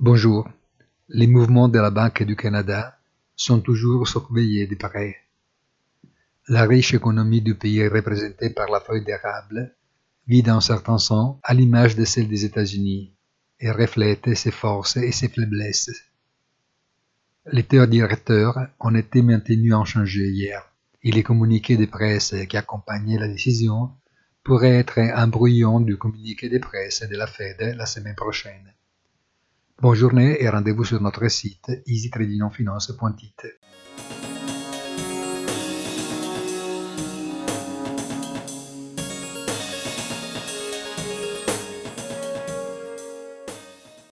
Bonjour. 0.00 0.48
Les 1.08 1.26
mouvements 1.26 1.68
de 1.68 1.80
la 1.80 1.90
Banque 1.90 2.22
du 2.22 2.36
Canada 2.36 2.96
sont 3.34 3.60
toujours 3.60 4.06
surveillés 4.06 4.68
de 4.68 4.76
près. 4.76 5.16
La 6.46 6.66
riche 6.66 6.94
économie 6.94 7.42
du 7.42 7.56
pays 7.56 7.88
représentée 7.88 8.50
par 8.50 8.70
la 8.70 8.78
feuille 8.78 9.04
d'érable 9.04 9.74
vit 10.28 10.44
dans 10.44 10.60
certains 10.60 10.98
sens 10.98 11.40
à 11.42 11.52
l'image 11.52 11.96
de 11.96 12.04
celle 12.04 12.28
des 12.28 12.44
États-Unis 12.44 13.12
et 13.58 13.72
reflète 13.72 14.36
ses 14.36 14.52
forces 14.52 14.98
et 14.98 15.10
ses 15.10 15.30
faiblesses. 15.30 15.90
Les 17.50 17.64
teurs 17.64 17.88
directeurs 17.88 18.68
ont 18.78 18.94
été 18.94 19.20
maintenus 19.20 19.74
inchangés 19.74 20.30
hier 20.30 20.62
et 21.02 21.10
les 21.10 21.24
communiqués 21.24 21.76
de 21.76 21.86
presse 21.86 22.36
qui 22.48 22.56
accompagnaient 22.56 23.18
la 23.18 23.26
décision 23.26 23.90
pourraient 24.44 24.78
être 24.78 25.00
un 25.00 25.26
brouillon 25.26 25.80
du 25.80 25.96
communiqué 25.96 26.48
de 26.48 26.58
presse 26.58 27.02
de 27.02 27.16
la 27.16 27.26
Fed 27.26 27.74
la 27.76 27.84
semaine 27.84 28.14
prochaine. 28.14 28.72
Bonne 29.80 29.94
journée 29.94 30.42
et 30.42 30.48
rendez-vous 30.48 30.84
sur 30.84 31.00
notre 31.00 31.28
site 31.28 31.70
easytradingfinance.it. 31.86 33.46